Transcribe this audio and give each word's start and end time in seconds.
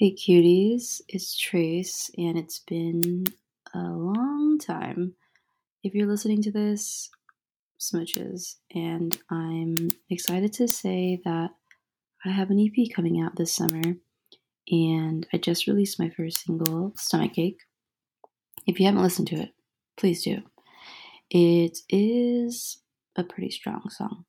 Hey 0.00 0.14
cuties, 0.14 1.02
it's 1.08 1.36
Trace, 1.36 2.10
and 2.16 2.38
it's 2.38 2.60
been 2.60 3.26
a 3.74 3.80
long 3.80 4.58
time. 4.58 5.12
If 5.84 5.92
you're 5.94 6.06
listening 6.06 6.40
to 6.44 6.50
this, 6.50 7.10
smooches, 7.78 8.54
and 8.74 9.18
I'm 9.28 9.90
excited 10.08 10.54
to 10.54 10.68
say 10.68 11.20
that 11.26 11.50
I 12.24 12.30
have 12.30 12.48
an 12.48 12.58
EP 12.58 12.90
coming 12.96 13.20
out 13.20 13.36
this 13.36 13.52
summer, 13.52 13.82
and 14.70 15.26
I 15.34 15.36
just 15.36 15.66
released 15.66 16.00
my 16.00 16.08
first 16.08 16.46
single, 16.46 16.94
Stomachache. 16.96 17.60
If 18.66 18.80
you 18.80 18.86
haven't 18.86 19.02
listened 19.02 19.28
to 19.28 19.36
it, 19.36 19.50
please 19.98 20.24
do. 20.24 20.38
It 21.28 21.76
is 21.90 22.78
a 23.16 23.22
pretty 23.22 23.50
strong 23.50 23.90
song. 23.90 24.24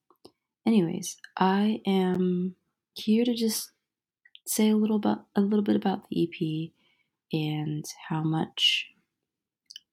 Anyways, 0.67 1.15
I 1.37 1.79
am 1.85 2.57
here 2.93 3.23
to 3.23 3.33
just 3.33 3.71
say 4.45 4.69
a 4.69 4.75
little 4.75 4.97
about 4.97 5.25
a 5.35 5.41
little 5.41 5.63
bit 5.63 5.75
about 5.75 6.09
the 6.09 6.23
EP 6.23 6.71
and 7.31 7.85
how 8.09 8.23
much 8.23 8.87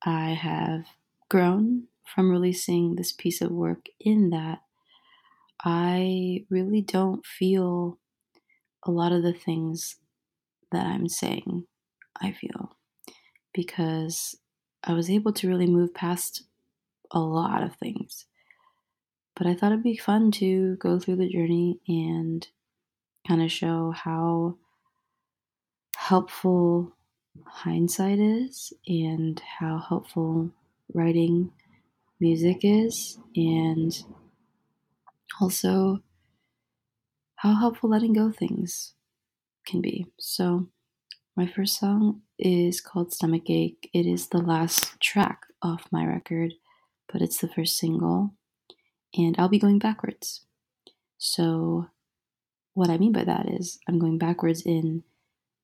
I 0.02 0.30
have 0.30 0.86
grown 1.28 1.84
from 2.14 2.30
releasing 2.30 2.94
this 2.94 3.12
piece 3.12 3.40
of 3.40 3.50
work 3.50 3.86
in 4.00 4.30
that 4.30 4.60
I 5.64 6.44
really 6.50 6.80
don't 6.80 7.24
feel 7.26 7.98
a 8.84 8.90
lot 8.90 9.12
of 9.12 9.22
the 9.22 9.32
things 9.32 9.96
that 10.72 10.86
I'm 10.86 11.08
saying 11.08 11.64
I 12.20 12.32
feel 12.32 12.76
because 13.52 14.36
I 14.84 14.92
was 14.92 15.10
able 15.10 15.32
to 15.34 15.48
really 15.48 15.66
move 15.66 15.94
past 15.94 16.44
a 17.10 17.20
lot 17.20 17.62
of 17.62 17.74
things. 17.76 18.26
But 19.34 19.46
I 19.46 19.54
thought 19.54 19.72
it'd 19.72 19.82
be 19.82 19.96
fun 19.96 20.30
to 20.32 20.76
go 20.76 20.98
through 20.98 21.16
the 21.16 21.28
journey 21.28 21.80
and 21.88 22.46
kind 23.28 23.42
of 23.42 23.52
show 23.52 23.90
how 23.90 24.56
helpful 25.94 26.96
hindsight 27.44 28.18
is 28.18 28.72
and 28.86 29.42
how 29.58 29.76
helpful 29.86 30.50
writing 30.94 31.50
music 32.20 32.60
is 32.62 33.18
and 33.36 34.02
also 35.40 36.02
how 37.36 37.54
helpful 37.54 37.90
letting 37.90 38.14
go 38.14 38.32
things 38.32 38.94
can 39.66 39.82
be. 39.82 40.06
So 40.18 40.66
my 41.36 41.46
first 41.46 41.78
song 41.78 42.22
is 42.38 42.80
called 42.80 43.12
Stomachache. 43.12 43.90
It 43.92 44.06
is 44.06 44.28
the 44.28 44.38
last 44.38 44.98
track 45.00 45.42
off 45.60 45.84
my 45.92 46.06
record, 46.06 46.54
but 47.12 47.20
it's 47.20 47.38
the 47.38 47.48
first 47.48 47.76
single 47.76 48.32
and 49.14 49.36
I'll 49.38 49.50
be 49.50 49.58
going 49.58 49.78
backwards. 49.78 50.46
So 51.18 51.88
what 52.78 52.90
I 52.90 52.96
mean 52.96 53.10
by 53.10 53.24
that 53.24 53.48
is 53.48 53.80
I'm 53.88 53.98
going 53.98 54.18
backwards 54.18 54.62
in 54.62 55.02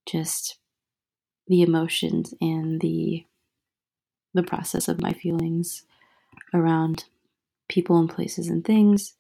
just 0.05 0.57
the 1.47 1.63
emotions 1.63 2.35
and 2.41 2.81
the 2.81 3.25
the 4.35 4.43
process 4.43 4.89
of 4.89 5.01
my 5.01 5.13
feelings 5.13 5.85
around 6.53 7.05
people 7.69 8.01
and 8.01 8.11
places 8.11 8.49
and 8.49 8.65
things. 8.65 9.15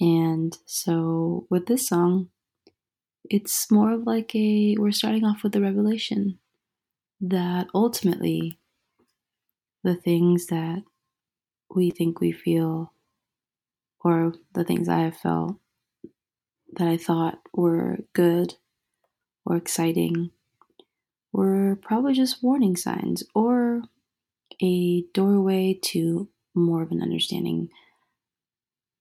And 0.00 0.56
so 0.64 1.48
with 1.50 1.66
this 1.66 1.88
song, 1.88 2.28
it's 3.28 3.68
more 3.68 3.90
of 3.90 4.06
like 4.06 4.32
a 4.36 4.76
we're 4.78 4.92
starting 4.92 5.24
off 5.24 5.42
with 5.42 5.54
the 5.54 5.60
revelation 5.60 6.38
that 7.20 7.66
ultimately 7.74 8.60
the 9.82 9.96
things 9.96 10.46
that 10.46 10.84
we 11.74 11.90
think 11.90 12.20
we 12.20 12.30
feel 12.30 12.92
or 14.04 14.34
the 14.52 14.62
things 14.62 14.88
I 14.88 15.00
have 15.00 15.16
felt 15.16 15.56
that 16.76 16.88
I 16.88 16.96
thought 16.96 17.40
were 17.52 17.98
good 18.12 18.54
or 19.44 19.56
exciting 19.56 20.30
were 21.32 21.76
probably 21.82 22.14
just 22.14 22.42
warning 22.42 22.76
signs 22.76 23.24
or 23.34 23.82
a 24.62 25.02
doorway 25.12 25.78
to 25.82 26.28
more 26.54 26.82
of 26.82 26.92
an 26.92 27.02
understanding 27.02 27.68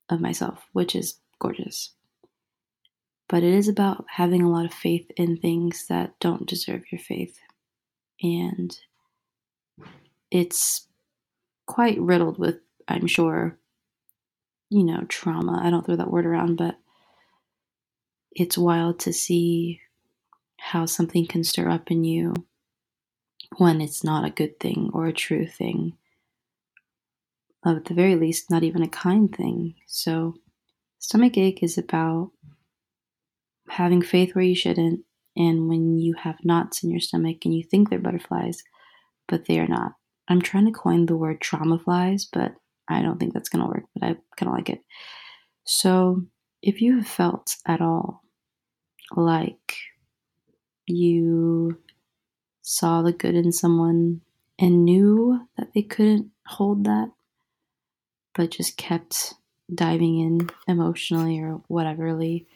of 0.09 0.19
myself, 0.19 0.66
which 0.73 0.95
is 0.95 1.19
gorgeous. 1.39 1.91
But 3.29 3.44
it 3.44 3.53
is 3.53 3.67
about 3.67 4.06
having 4.09 4.41
a 4.41 4.50
lot 4.50 4.66
of 4.66 4.73
faith 4.73 5.09
in 5.16 5.38
things 5.38 5.85
that 5.88 6.19
don't 6.19 6.47
deserve 6.47 6.83
your 6.91 7.00
faith. 7.00 7.38
And 8.22 8.78
it's 10.31 10.88
quite 11.67 12.00
riddled 12.00 12.38
with, 12.38 12.57
I'm 12.88 13.07
sure, 13.07 13.57
you 14.69 14.83
know, 14.83 15.06
trauma. 15.07 15.62
I 15.63 15.69
don't 15.69 15.85
throw 15.85 15.95
that 15.95 16.12
word 16.12 16.25
around, 16.25 16.57
but 16.57 16.78
it's 18.35 18.57
wild 18.57 18.99
to 18.99 19.13
see 19.13 19.81
how 20.59 20.85
something 20.85 21.27
can 21.27 21.44
stir 21.44 21.69
up 21.69 21.91
in 21.91 22.03
you 22.03 22.33
when 23.57 23.81
it's 23.81 24.03
not 24.03 24.25
a 24.25 24.31
good 24.31 24.59
thing 24.59 24.89
or 24.94 25.05
a 25.05 25.13
true 25.13 25.45
thing. 25.45 25.94
At 27.66 27.85
the 27.85 27.94
very 27.94 28.16
least, 28.16 28.49
not 28.49 28.63
even 28.63 28.81
a 28.81 28.88
kind 28.88 29.33
thing. 29.33 29.75
So, 29.88 30.35
stomach 30.99 31.38
ache 31.38 31.63
is 31.63 31.77
about 31.77 32.31
having 33.69 34.01
faith 34.01 34.35
where 34.35 34.44
you 34.44 34.55
shouldn't, 34.55 35.01
and 35.35 35.69
when 35.69 35.97
you 35.97 36.13
have 36.15 36.44
knots 36.44 36.83
in 36.83 36.89
your 36.89 37.00
stomach 37.00 37.38
and 37.45 37.55
you 37.55 37.63
think 37.63 37.89
they're 37.89 38.00
butterflies, 38.00 38.63
but 39.27 39.45
they 39.45 39.59
are 39.59 39.67
not. 39.67 39.94
I'm 40.27 40.41
trying 40.41 40.65
to 40.65 40.71
coin 40.71 41.05
the 41.05 41.15
word 41.15 41.39
trauma 41.41 41.79
flies, 41.79 42.27
but 42.31 42.53
I 42.89 43.01
don't 43.01 43.17
think 43.17 43.33
that's 43.33 43.50
going 43.50 43.63
to 43.63 43.69
work, 43.69 43.83
but 43.95 44.03
I 44.03 44.15
kind 44.38 44.50
of 44.50 44.53
like 44.53 44.69
it. 44.69 44.81
So, 45.65 46.23
if 46.63 46.81
you 46.81 46.97
have 46.97 47.07
felt 47.07 47.57
at 47.68 47.81
all 47.81 48.24
like 49.16 49.75
you 50.88 51.78
saw 52.62 53.01
the 53.01 53.12
good 53.12 53.35
in 53.35 53.51
someone 53.51 54.22
and 54.57 54.85
knew 54.85 55.46
that 55.57 55.74
they 55.75 55.81
couldn't 55.81 56.31
hold 56.47 56.85
that, 56.85 57.12
but 58.34 58.50
just 58.50 58.78
kept 58.78 59.34
diving 59.74 60.19
in 60.19 60.50
emotionally 60.66 61.40
or 61.40 61.62
whateverly. 61.68 62.47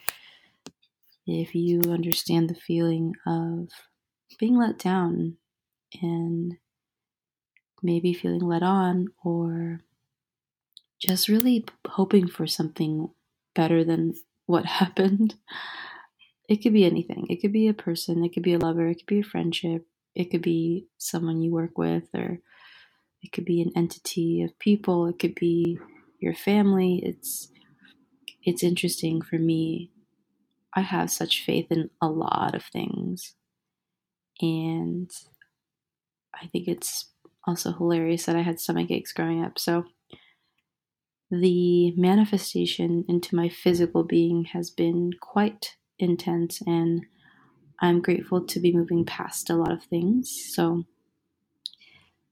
If 1.26 1.54
you 1.54 1.82
understand 1.88 2.48
the 2.48 2.54
feeling 2.54 3.14
of 3.26 3.68
being 4.38 4.56
let 4.56 4.78
down 4.78 5.36
and 6.00 6.56
maybe 7.82 8.14
feeling 8.14 8.40
let 8.40 8.62
on 8.62 9.08
or 9.22 9.80
just 10.98 11.28
really 11.28 11.66
hoping 11.86 12.26
for 12.26 12.46
something 12.46 13.10
better 13.58 13.84
than 13.84 14.14
what 14.46 14.66
happened. 14.80 15.36
It 16.48 16.58
could 16.62 16.74
be 16.74 16.86
anything. 16.86 17.26
It 17.30 17.42
could 17.42 17.52
be 17.54 17.68
a 17.68 17.74
person, 17.74 18.24
it 18.24 18.34
could 18.34 18.44
be 18.44 18.54
a 18.54 18.58
lover, 18.60 18.88
it 18.88 18.96
could 19.00 19.06
be 19.08 19.20
a 19.20 19.24
friendship, 19.24 19.86
it 20.14 20.30
could 20.30 20.42
be 20.42 20.86
someone 20.98 21.42
you 21.42 21.52
work 21.52 21.78
with, 21.78 22.04
or 22.14 22.40
it 23.22 23.32
could 23.32 23.44
be 23.46 23.62
an 23.62 23.72
entity 23.76 24.42
of 24.42 24.58
people, 24.60 25.06
it 25.08 25.18
could 25.18 25.34
be 25.36 25.78
your 26.20 26.34
family. 26.34 27.02
It's 27.04 27.50
it's 28.44 28.62
interesting 28.64 29.22
for 29.22 29.38
me. 29.38 29.92
I 30.74 30.82
have 30.82 31.10
such 31.10 31.44
faith 31.44 31.68
in 31.70 31.90
a 32.02 32.08
lot 32.08 32.54
of 32.54 32.64
things. 32.64 33.34
And 34.40 35.10
I 36.34 36.46
think 36.48 36.68
it's 36.68 37.10
also 37.46 37.72
hilarious 37.72 38.26
that 38.26 38.36
I 38.36 38.42
had 38.42 38.60
stomach 38.60 38.90
aches 38.90 39.12
growing 39.12 39.44
up. 39.44 39.58
So 39.58 39.84
the 41.30 41.92
manifestation 41.96 43.04
into 43.08 43.36
my 43.36 43.48
physical 43.48 44.04
being 44.04 44.46
has 44.46 44.70
been 44.70 45.12
quite 45.20 45.76
intense, 45.98 46.62
and 46.66 47.06
I'm 47.80 48.00
grateful 48.00 48.46
to 48.46 48.60
be 48.60 48.72
moving 48.72 49.04
past 49.04 49.50
a 49.50 49.56
lot 49.56 49.72
of 49.72 49.84
things. 49.84 50.30
So, 50.54 50.84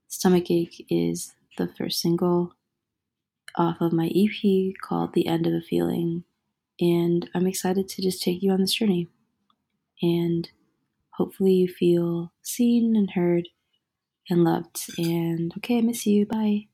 Stomachache 0.08 0.86
is 0.90 1.34
the 1.58 1.68
first 1.68 2.00
single 2.00 2.54
off 3.56 3.80
of 3.80 3.92
my 3.92 4.10
EP 4.14 4.74
called 4.82 5.14
The 5.14 5.26
End 5.26 5.46
of 5.46 5.52
a 5.52 5.60
Feeling, 5.60 6.24
and 6.80 7.28
I'm 7.34 7.46
excited 7.46 7.88
to 7.88 8.02
just 8.02 8.22
take 8.22 8.42
you 8.42 8.52
on 8.52 8.60
this 8.60 8.74
journey. 8.74 9.08
And 10.02 10.48
hopefully, 11.10 11.52
you 11.52 11.69
feel 11.69 12.32
seen 12.42 12.96
and 12.96 13.10
heard 13.10 13.49
and 14.31 14.44
loved. 14.44 14.78
And 14.99 15.52
okay, 15.58 15.78
I 15.78 15.81
miss 15.82 16.06
you. 16.06 16.26
Bye. 16.26 16.64